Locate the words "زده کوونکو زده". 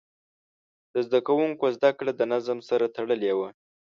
1.07-1.91